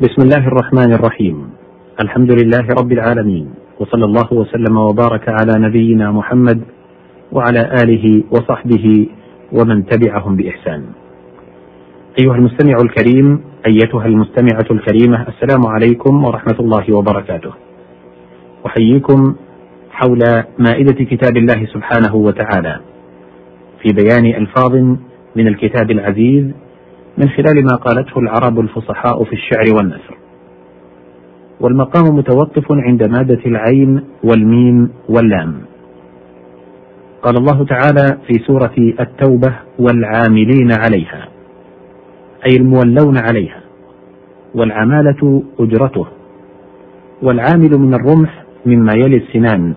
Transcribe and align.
بسم 0.00 0.22
الله 0.22 0.48
الرحمن 0.48 0.92
الرحيم. 0.92 1.36
الحمد 2.00 2.30
لله 2.32 2.66
رب 2.80 2.92
العالمين 2.92 3.46
وصلى 3.80 4.04
الله 4.04 4.28
وسلم 4.32 4.76
وبارك 4.76 5.28
على 5.28 5.52
نبينا 5.68 6.10
محمد 6.10 6.60
وعلى 7.32 7.62
آله 7.84 8.24
وصحبه 8.32 9.06
ومن 9.52 9.86
تبعهم 9.86 10.36
بإحسان. 10.36 10.84
أيها 12.20 12.34
المستمع 12.34 12.76
الكريم 12.82 13.40
أيتها 13.66 14.06
المستمعة 14.06 14.68
الكريمة 14.70 15.28
السلام 15.28 15.66
عليكم 15.66 16.24
ورحمة 16.24 16.56
الله 16.60 16.96
وبركاته. 16.96 17.52
أحييكم 18.66 19.34
حول 19.90 20.20
مائدة 20.58 21.04
كتاب 21.04 21.36
الله 21.36 21.66
سبحانه 21.74 22.14
وتعالى 22.14 22.80
في 23.82 23.88
بيان 23.92 24.26
ألفاظ 24.26 24.74
من 25.36 25.46
الكتاب 25.48 25.90
العزيز 25.90 26.44
من 27.20 27.28
خلال 27.28 27.64
ما 27.64 27.76
قالته 27.76 28.18
العرب 28.18 28.60
الفصحاء 28.60 29.24
في 29.24 29.32
الشعر 29.32 29.76
والنثر. 29.76 30.16
والمقام 31.60 32.16
متوقف 32.16 32.64
عند 32.70 33.02
مادة 33.02 33.40
العين 33.46 34.00
والميم 34.24 34.90
واللام. 35.08 35.54
قال 37.22 37.36
الله 37.36 37.64
تعالى 37.64 38.18
في 38.26 38.38
سورة 38.46 38.74
التوبة 39.00 39.54
والعاملين 39.78 40.72
عليها 40.72 41.28
أي 42.50 42.56
المولون 42.56 43.18
عليها 43.18 43.60
والعمالة 44.54 45.42
أجرته 45.60 46.06
والعامل 47.22 47.78
من 47.78 47.94
الرمح 47.94 48.44
مما 48.66 48.92
يلي 48.94 49.16
السنان 49.16 49.74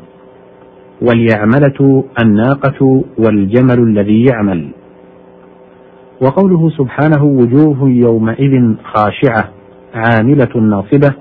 واليعملة 1.01 2.03
الناقة 2.23 3.03
والجمل 3.17 3.79
الذي 3.79 4.25
يعمل. 4.25 4.69
وقوله 6.23 6.69
سبحانه 6.69 7.23
وجوه 7.23 7.89
يومئذ 7.89 8.75
خاشعة 8.83 9.49
عاملة 9.93 10.55
ناصبة 10.55 11.13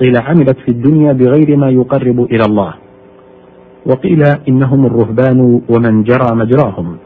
قيل 0.00 0.16
عملت 0.16 0.58
في 0.58 0.68
الدنيا 0.68 1.12
بغير 1.12 1.56
ما 1.56 1.70
يقرب 1.70 2.20
إلى 2.20 2.44
الله. 2.44 2.74
وقيل 3.86 4.22
إنهم 4.48 4.86
الرهبان 4.86 5.60
ومن 5.70 6.02
جرى 6.02 6.28
مجراهم. 6.32 6.96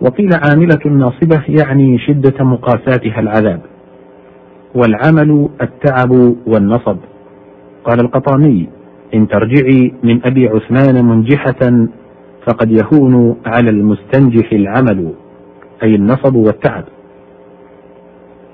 وقيل 0.00 0.30
عاملة 0.44 0.84
ناصبة 0.86 1.42
يعني 1.48 1.98
شدة 1.98 2.44
مقاساتها 2.44 3.20
العذاب. 3.20 3.60
والعمل 4.74 5.48
التعب 5.62 6.10
والنصب. 6.46 6.96
قال 7.84 8.00
القطامي 8.00 8.68
إن 9.14 9.28
ترجعي 9.28 9.94
من 10.04 10.20
أبي 10.24 10.48
عثمان 10.48 11.04
منجحة 11.04 11.86
فقد 12.46 12.70
يهون 12.72 13.36
على 13.46 13.70
المستنجح 13.70 14.52
العمل. 14.52 15.12
أي 15.82 15.94
النصب 15.94 16.34
والتعب. 16.34 16.84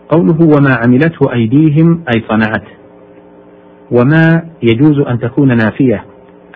قوله 0.09 0.39
وما 0.41 0.75
عملته 0.85 1.33
أيديهم 1.33 2.05
أي 2.15 2.23
صنعته 2.29 2.73
وما 3.91 4.43
يجوز 4.63 4.99
أن 4.99 5.19
تكون 5.19 5.57
نافية 5.57 6.05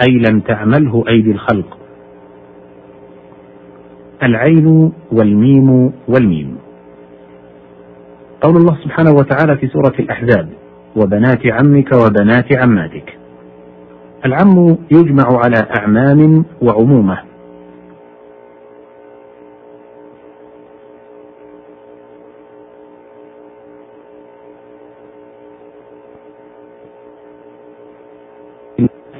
أي 0.08 0.22
لم 0.28 0.40
تعمله 0.40 1.04
أيدي 1.08 1.30
الخلق. 1.30 1.78
العين 4.22 4.92
والميم 5.12 5.92
والميم. 6.08 6.56
قول 8.42 8.56
الله 8.56 8.78
سبحانه 8.84 9.12
وتعالى 9.12 9.56
في 9.56 9.66
سورة 9.66 9.94
الأحزاب 9.98 10.48
وبنات 10.96 11.46
عمك 11.46 11.92
وبنات 11.92 12.52
عماتك. 12.52 13.18
العم 14.26 14.76
يجمع 14.90 15.38
على 15.44 15.66
أعمام 15.78 16.44
وعمومة. 16.62 17.29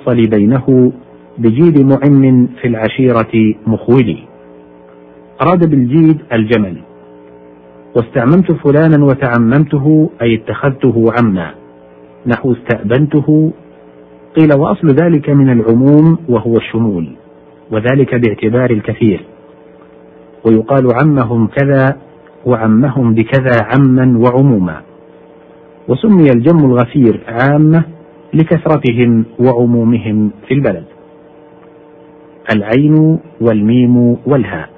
الفصل 0.01 0.31
بينه 0.31 0.93
بجيد 1.39 1.81
معم 1.81 2.47
في 2.61 2.69
العشيرة 2.69 3.55
مخولي. 3.67 4.19
أراد 5.43 5.71
بالجيد 5.71 6.19
الجمل. 6.33 6.77
واستعممت 7.97 8.53
فلانا 8.53 9.05
وتعممته 9.05 10.11
أي 10.23 10.35
اتخذته 10.35 11.05
عما. 11.19 11.51
نحو 12.27 12.53
استأبنته 12.53 13.53
قيل 14.39 14.59
وأصل 14.59 14.89
ذلك 14.89 15.31
من 15.31 15.51
العموم 15.53 16.19
وهو 16.29 16.57
الشمول 16.57 17.09
وذلك 17.71 18.15
باعتبار 18.15 18.71
الكثير. 18.71 19.25
ويقال 20.47 20.89
عمهم 21.03 21.47
كذا 21.47 21.97
وعمهم 22.47 23.15
بكذا 23.15 23.57
عما 23.63 24.19
وعموما. 24.19 24.81
وسمي 25.89 26.31
الجم 26.35 26.59
الغفير 26.65 27.21
عامة 27.29 28.00
لكثرتهم 28.35 29.25
وعمومهم 29.39 30.31
في 30.49 30.55
البلد. 30.55 30.85
العين 32.55 33.19
والميم 33.41 34.17
والهاء. 34.27 34.69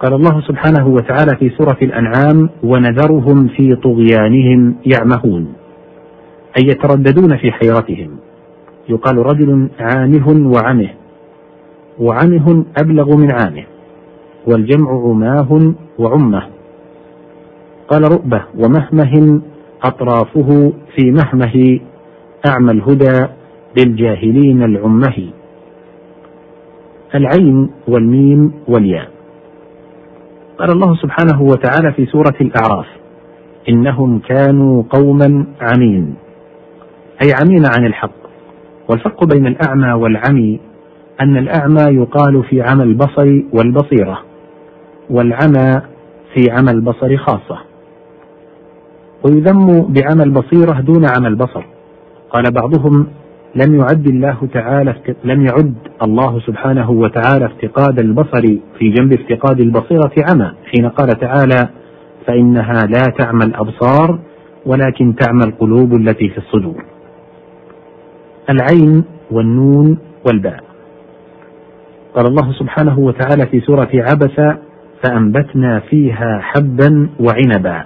قال 0.00 0.14
الله 0.14 0.40
سبحانه 0.40 0.88
وتعالى 0.88 1.36
في 1.38 1.50
سورة 1.50 1.78
الأنعام 1.82 2.50
ونذرهم 2.62 3.48
في 3.48 3.76
طغيانهم 3.76 4.74
يعمهون 4.86 5.54
أي 6.58 6.68
يترددون 6.68 7.36
في 7.36 7.52
حيرتهم. 7.52 8.16
يقال 8.88 9.18
رجل 9.18 9.68
عامه 9.80 10.52
وعمه. 10.54 10.88
وعمه 11.98 12.64
أبلغ 12.82 13.16
من 13.16 13.28
عامه. 13.32 13.64
والجمع 14.46 14.90
عماه 14.90 15.74
وعمه. 15.98 16.42
قال 17.88 18.02
رؤبة 18.12 18.42
ومهمه 18.58 19.40
أطرافه 19.82 20.72
في 20.96 21.10
مهمه 21.10 21.80
أعمى 22.48 22.72
الهدى 22.72 23.26
للجاهلين 23.78 24.62
العمه. 24.62 25.30
العين 27.14 27.70
والميم 27.88 28.52
والياء. 28.68 29.10
قال 30.58 30.70
الله 30.70 30.96
سبحانه 30.96 31.42
وتعالى 31.42 31.92
في 31.92 32.06
سورة 32.06 32.34
الأعراف 32.40 32.86
إنهم 33.68 34.18
كانوا 34.18 34.82
قوما 34.90 35.46
عمين. 35.60 36.14
أي 37.22 37.32
عمين 37.42 37.62
عن 37.78 37.86
الحق. 37.86 38.22
والفرق 38.88 39.24
بين 39.24 39.46
الأعمى 39.46 39.92
والعمي 39.92 40.60
أن 41.20 41.36
الأعمى 41.36 41.96
يقال 41.96 42.44
في 42.44 42.62
عمى 42.62 42.82
البصر 42.82 43.42
والبصيرة 43.52 44.18
والعمى 45.10 45.82
في 46.34 46.50
عمى 46.50 46.70
البصر 46.70 47.16
خاصة. 47.16 47.58
ويذم 49.24 49.92
بعمى 49.92 50.22
البصيرة 50.22 50.80
دون 50.80 51.06
عمى 51.16 51.28
البصر. 51.28 51.64
قال 52.32 52.44
بعضهم 52.52 53.06
لم 53.54 53.74
يعد 53.80 54.06
الله 54.06 54.48
تعالى 54.54 54.94
لم 55.24 55.46
يعد 55.46 55.74
الله 56.02 56.40
سبحانه 56.40 56.90
وتعالى 56.90 57.46
افتقاد 57.46 57.98
البصر 57.98 58.42
في 58.78 58.90
جنب 58.90 59.12
افتقاد 59.12 59.60
البصيرة 59.60 60.12
عمى 60.30 60.52
حين 60.74 60.88
قال 60.88 61.08
تعالى 61.08 61.68
فإنها 62.26 62.86
لا 62.86 63.02
تعمى 63.18 63.44
الأبصار 63.44 64.18
ولكن 64.66 65.14
تعمى 65.14 65.44
القلوب 65.44 65.94
التي 65.94 66.28
في 66.28 66.38
الصدور. 66.38 66.84
العين 68.50 69.04
والنون 69.30 69.98
والباء. 70.26 70.64
قال 72.14 72.26
الله 72.26 72.52
سبحانه 72.52 72.98
وتعالى 72.98 73.46
في 73.46 73.60
سورة 73.60 73.90
عبس 73.94 74.56
فأنبتنا 75.04 75.80
فيها 75.80 76.40
حبا 76.42 77.08
وعنبا. 77.20 77.84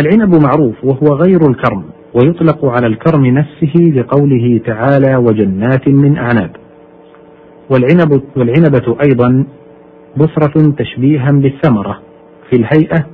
العنب 0.00 0.34
معروف 0.34 0.84
وهو 0.84 1.14
غير 1.14 1.40
الكرم. 1.50 1.93
ويطلق 2.14 2.64
على 2.64 2.86
الكرم 2.86 3.26
نفسه 3.26 3.72
لقوله 3.76 4.60
تعالى 4.66 5.16
وجنات 5.16 5.88
من 5.88 6.18
أعناب. 6.18 6.50
والعنب 7.70 8.22
والعنبة 8.36 8.96
أيضا 9.06 9.46
بصرة 10.16 10.74
تشبيها 10.78 11.30
بالثمرة 11.30 12.00
في 12.50 12.56
الهيئة 12.56 13.06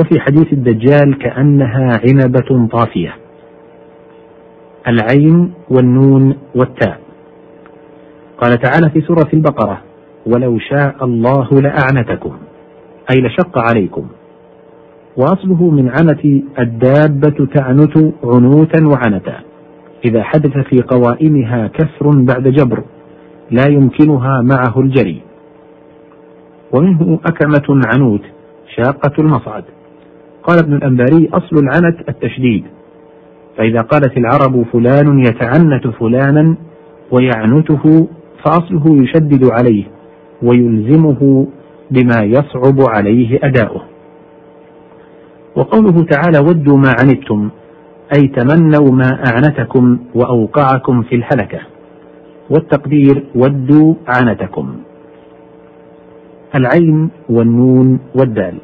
وفي 0.00 0.20
حديث 0.20 0.52
الدجال 0.52 1.18
كأنها 1.18 2.00
عنبة 2.08 2.68
طافية. 2.72 3.16
العين 4.88 5.52
والنون 5.70 6.36
والتاء. 6.54 7.00
قال 8.38 8.58
تعالى 8.58 8.90
في 8.90 9.00
سورة 9.00 9.28
البقرة 9.34 9.80
ولو 10.26 10.58
شاء 10.58 11.04
الله 11.04 11.48
لأعنتكم. 11.50 12.32
أي 13.10 13.20
لشق 13.22 13.58
عليكم. 13.58 14.06
وأصله 15.16 15.70
من 15.70 15.88
عنت 15.88 16.24
الدابة 16.58 17.46
تعنت 17.54 18.14
عنوتا 18.24 18.86
وعنتا. 18.86 19.40
إذا 20.04 20.22
حدث 20.22 20.58
في 20.58 20.82
قوائمها 20.82 21.66
كسر 21.66 22.10
بعد 22.10 22.48
جبر 22.48 22.84
لا 23.50 23.68
يمكنها 23.68 24.42
معه 24.42 24.80
الجري. 24.80 25.20
ومنه 26.72 27.18
أكمة 27.26 27.80
عنوت 27.94 28.22
شاقة 28.76 29.12
المصعد. 29.18 29.64
قال 30.42 30.58
ابن 30.58 30.74
الأنباري 30.74 31.28
أصل 31.32 31.56
العنت 31.56 32.08
التشديد. 32.08 32.64
فإذا 33.56 33.80
قالت 33.80 34.16
العرب 34.16 34.62
فلان 34.72 35.18
يتعنت 35.18 35.86
فلانا 35.86 36.56
ويعنته 37.10 38.08
فأصله 38.44 39.02
يشدد 39.02 39.50
عليه 39.50 39.84
ويلزمه 40.42 41.46
بما 41.90 42.22
يصعب 42.22 42.80
عليه 42.90 43.38
أداؤه. 43.42 43.91
وقوله 45.56 46.04
تعالى 46.04 46.38
ودوا 46.38 46.76
ما 46.76 46.92
عنتم 47.00 47.50
أي 48.16 48.28
تمنوا 48.28 48.90
ما 48.90 49.22
أعنتكم 49.26 49.98
وأوقعكم 50.14 51.02
في 51.02 51.14
الهلكة 51.14 51.60
والتقدير 52.50 53.24
ودوا 53.34 53.94
عنتكم. 54.08 54.74
العين 56.54 57.10
والنون 57.28 57.98
والدال. 58.14 58.54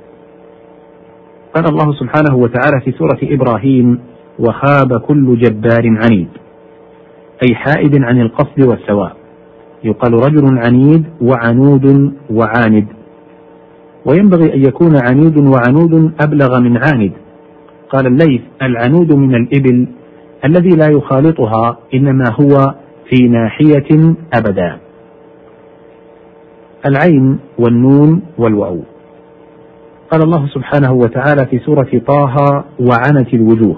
قال 1.55 1.65
الله 1.69 1.93
سبحانه 1.93 2.37
وتعالى 2.37 2.81
في 2.85 2.93
سورة 2.93 3.19
إبراهيم 3.23 4.01
وخاب 4.39 5.01
كل 5.01 5.39
جبار 5.39 5.83
عنيد. 5.87 6.29
أي 7.43 7.55
حائد 7.55 8.05
عن 8.05 8.21
القصد 8.21 8.67
والسواء. 8.67 9.17
يقال 9.85 10.15
رجل 10.15 10.59
عنيد 10.67 11.05
وعنود 11.21 12.13
وعاند 12.31 12.87
وينبغي 14.09 14.55
أن 14.55 14.61
يكون 14.61 14.97
عنيد 14.97 15.39
وعنود 15.39 16.13
أبلغ 16.21 16.61
من 16.61 16.77
عاند. 16.77 17.13
قال 17.91 18.07
الليث 18.07 18.41
العنود 18.63 19.13
من 19.13 19.35
الإبل 19.35 19.87
الذي 20.45 20.69
لا 20.69 20.89
يخالطها 20.91 21.79
إنما 21.95 22.25
هو 22.41 22.75
في 23.11 23.29
ناحية 23.29 24.15
أبدا. 24.35 24.79
العين 26.87 27.39
والنون 27.59 28.23
والواو. 28.39 28.81
قال 30.11 30.23
الله 30.23 30.47
سبحانه 30.47 30.93
وتعالى 30.93 31.47
في 31.51 31.59
سورة 31.59 32.03
طه 32.07 32.65
وعنت 32.81 33.35
الوجوه 33.35 33.77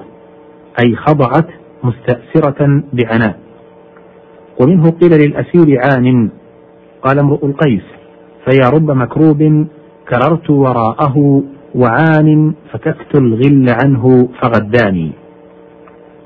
أي 0.85 0.97
خضعت 0.97 1.47
مستأسرة 1.85 2.83
بعناء. 2.93 3.39
ومنه 4.63 4.91
قيل 4.91 5.13
للأسير 5.13 5.81
عان 5.85 6.31
قال 7.03 7.19
امرؤ 7.19 7.47
القيس 7.47 7.83
فيا 8.45 8.71
رب 8.71 8.91
مكروب 8.91 9.67
كررت 10.11 10.51
وراءه 10.51 11.43
وعان 11.75 12.53
فككت 12.73 13.15
الغل 13.15 13.67
عنه 13.85 14.29
فغداني. 14.43 15.13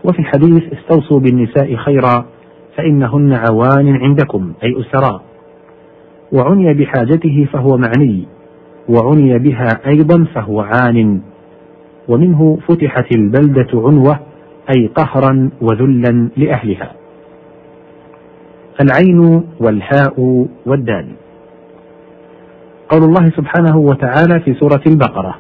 وفي 0.05 0.19
الحديث 0.19 0.63
استوصوا 0.73 1.21
بالنساء 1.21 1.77
خيرا 1.77 2.25
فإنهن 2.77 3.33
عوان 3.33 3.97
عندكم 3.97 4.53
أي 4.63 4.75
أسراء 4.81 5.23
وعني 6.33 6.75
بحاجته 6.75 7.49
فهو 7.53 7.77
معني 7.77 8.27
وعني 8.89 9.39
بها 9.39 9.69
أيضا 9.87 10.25
فهو 10.35 10.61
عان. 10.61 11.21
ومنه 12.09 12.59
فتحت 12.69 13.17
البلدة 13.17 13.69
عنوة 13.75 14.21
أي 14.77 14.87
قهرا 14.87 15.51
وذلا 15.61 16.29
لأهلها. 16.37 16.93
العين 18.81 19.43
والهاء 19.61 20.47
والدال. 20.67 21.24
قول 22.89 23.03
الله 23.05 23.31
سبحانه 23.37 23.77
وتعالى 23.77 24.41
في 24.41 24.55
سورة 24.55 24.83
البقرة 24.87 25.35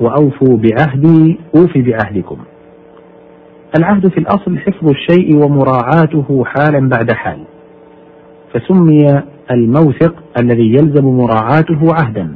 وأوفوا 0.00 0.56
بعهدي 0.56 1.38
أوف 1.56 1.78
بعهدكم. 1.78 2.36
العهد 3.78 4.08
في 4.08 4.18
الأصل 4.18 4.58
حفظ 4.58 4.88
الشيء 4.88 5.36
ومراعاته 5.44 6.44
حالا 6.44 6.88
بعد 6.88 7.12
حال 7.12 7.38
فسمي 8.52 9.22
الموثق 9.50 10.14
الذي 10.40 10.74
يلزم 10.74 11.04
مراعاته 11.04 11.94
عهدا. 11.94 12.34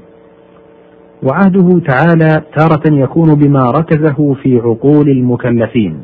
وعهده 1.22 1.80
تعالى 1.88 2.42
تارة 2.56 2.94
يكون 2.94 3.34
بما 3.34 3.70
ركزه 3.70 4.34
في 4.42 4.60
عقول 4.64 5.08
المكلفين 5.08 6.02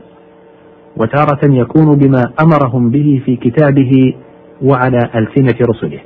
وتارة 0.96 1.40
يكون 1.44 1.98
بما 1.98 2.22
أمرهم 2.40 2.90
به 2.90 3.22
في 3.24 3.36
كتابه 3.36 4.14
وعلى 4.62 4.98
ألسنة 5.14 5.66
رسله. 5.70 6.00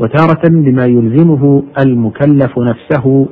وتارة 0.00 0.48
بما 0.48 0.84
يلزمه 0.86 1.62
المكلف 1.78 2.58
نفسه 2.58 3.26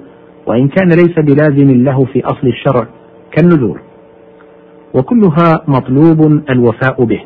وإن 0.46 0.68
كان 0.68 0.88
ليس 0.88 1.18
بلازم 1.18 1.84
له 1.84 2.04
في 2.04 2.24
أصل 2.24 2.46
الشرع 2.46 2.86
كالنذور. 3.32 3.80
وكلها 4.94 5.64
مطلوب 5.68 6.42
الوفاء 6.50 7.04
به. 7.04 7.20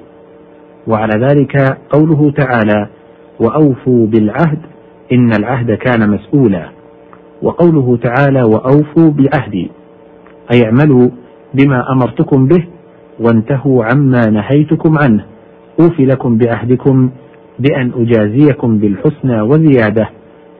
وعلى 0.86 1.26
ذلك 1.26 1.78
قوله 1.90 2.30
تعالى 2.30 2.88
وأوفوا 3.40 4.06
بالعهد 4.06 4.58
إن 5.12 5.30
العهد 5.38 5.72
كان 5.72 6.10
مسؤولا. 6.10 6.68
وقوله 7.42 7.98
تعالى 8.02 8.42
وأوفوا 8.42 9.10
بعهدي 9.10 9.70
أي 10.52 10.64
اعملوا 10.64 11.08
بما 11.54 11.92
أمرتكم 11.92 12.46
به 12.46 12.64
وانتهوا 13.20 13.84
عما 13.84 14.30
نهيتكم 14.30 14.98
عنه. 14.98 15.24
أوفي 15.80 16.04
لكم 16.06 16.38
بعهدكم 16.38 17.10
بأن 17.58 17.92
أجازيكم 17.96 18.78
بالحسنى 18.78 19.40
وزيادة 19.40 20.08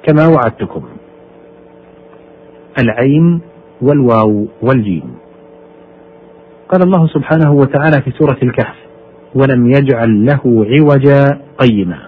كما 0.03 0.27
وعدتكم. 0.27 0.83
العين 2.83 3.41
والواو 3.83 4.47
والجيم. 4.63 5.15
قال 6.69 6.83
الله 6.83 7.07
سبحانه 7.07 7.53
وتعالى 7.53 8.03
في 8.03 8.11
سورة 8.11 8.39
الكهف 8.43 8.77
ولم 9.35 9.71
يجعل 9.71 10.27
له 10.27 10.41
عوجا 10.45 11.41
قيما. 11.59 11.99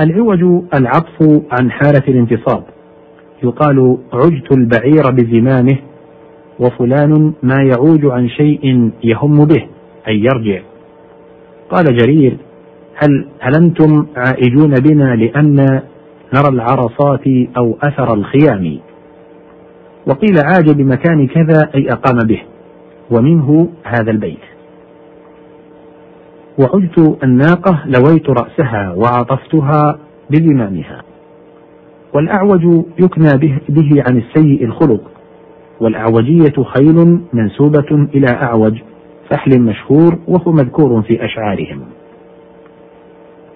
العوج 0.00 0.64
العطف 0.74 1.42
عن 1.50 1.70
حالة 1.70 2.02
الانتصاب. 2.08 2.62
يقال 3.42 3.98
عجت 4.12 4.52
البعير 4.52 5.10
بزمامه 5.10 5.76
وفلان 6.60 7.32
ما 7.42 7.62
يعوج 7.62 8.06
عن 8.06 8.28
شيء 8.28 8.90
يهم 9.04 9.44
به 9.44 9.66
أي 10.08 10.20
يرجع. 10.20 10.60
قال 11.70 11.96
جرير 11.96 12.36
هل 12.96 13.26
هل 13.40 13.54
أنتم 13.54 14.06
عائجون 14.16 14.74
بنا 14.74 15.16
لأن 15.16 15.56
نرى 16.34 16.48
العرصات 16.48 17.26
أو 17.58 17.78
أثر 17.82 18.14
الخيام؟ 18.14 18.78
وقيل 20.06 20.34
عاج 20.44 20.70
بمكان 20.70 21.26
كذا 21.26 21.70
أي 21.74 21.88
أقام 21.92 22.18
به 22.26 22.42
ومنه 23.10 23.68
هذا 23.84 24.10
البيت. 24.10 24.38
وعدت 26.58 27.18
الناقة 27.24 27.84
لويت 27.86 28.30
رأسها 28.30 28.94
وعطفتها 28.96 29.98
بزمامها 30.30 31.02
والأعوج 32.14 32.84
يكنى 32.98 33.38
به, 33.38 33.58
به 33.68 34.02
عن 34.08 34.16
السيء 34.16 34.64
الخلق. 34.64 35.00
والأعوجية 35.80 36.62
خيل 36.62 37.20
منسوبة 37.32 38.08
إلى 38.14 38.26
أعوج 38.42 38.78
فحل 39.30 39.60
مشهور 39.60 40.18
وهو 40.28 40.52
مذكور 40.52 41.02
في 41.02 41.24
أشعارهم. 41.24 41.80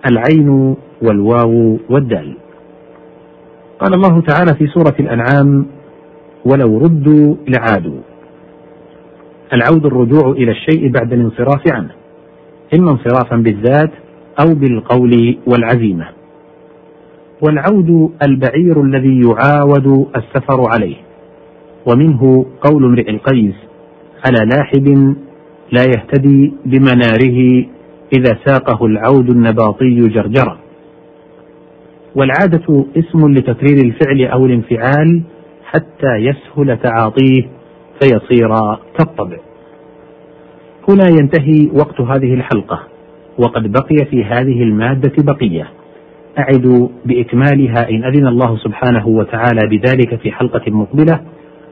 العين 0.06 0.76
والواو 1.02 1.79
والدال. 1.91 2.37
قال 3.81 3.94
الله 3.94 4.20
تعالى 4.20 4.55
في 4.58 4.67
سورة 4.67 4.94
الأنعام 5.00 5.67
ولو 6.44 6.79
ردوا 6.79 7.35
لعادوا. 7.49 8.00
العود 9.52 9.87
الرجوع 9.87 10.30
إلى 10.30 10.50
الشيء 10.50 10.88
بعد 10.88 11.12
الانصراف 11.12 11.73
عنه. 11.73 11.90
إما 12.78 12.90
انصرافا 12.90 13.37
بالذات 13.37 13.90
أو 14.45 14.54
بالقول 14.54 15.38
والعزيمة. 15.47 16.09
والعود 17.42 18.11
البعير 18.28 18.83
الذي 18.83 19.21
يعاود 19.21 20.07
السفر 20.16 20.64
عليه. 20.75 20.97
ومنه 21.87 22.47
قول 22.61 22.85
امرئ 22.85 23.11
القيس 23.11 23.54
على 24.26 24.50
لاحب 24.54 25.14
لا 25.73 25.83
يهتدي 25.83 26.52
بمناره 26.66 27.66
إذا 28.19 28.38
ساقه 28.47 28.87
العود 28.87 29.31
النباطي 29.31 30.09
جرجرا 30.09 30.59
والعادة 32.14 32.85
اسم 32.97 33.29
لتكرير 33.33 33.85
الفعل 33.85 34.25
أو 34.25 34.47
الانفعال 34.47 35.23
حتى 35.64 36.14
يسهل 36.17 36.79
تعاطيه 36.79 37.43
فيصير 38.00 38.49
كالطبع. 38.99 39.37
هنا 40.88 41.05
ينتهي 41.21 41.71
وقت 41.73 42.00
هذه 42.00 42.35
الحلقة 42.35 42.81
وقد 43.38 43.73
بقي 43.73 44.05
في 44.11 44.25
هذه 44.25 44.62
المادة 44.62 45.12
بقية. 45.19 45.69
أعد 46.38 46.90
بإكمالها 47.05 47.90
إن 47.90 48.05
أذن 48.05 48.26
الله 48.26 48.57
سبحانه 48.57 49.09
وتعالى 49.09 49.61
بذلك 49.71 50.14
في 50.14 50.33
حلقة 50.33 50.71
مقبلة. 50.71 51.21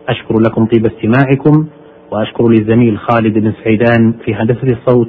أشكر 0.09 0.39
لكم 0.39 0.67
طيب 0.67 0.87
استماعكم 0.87 1.67
وأشكر 2.11 2.49
للزميل 2.49 2.99
خالد 2.99 3.39
بن 3.39 3.53
سعيدان 3.65 4.15
في 4.25 4.35
هندسة 4.35 4.77
الصوت 4.79 5.09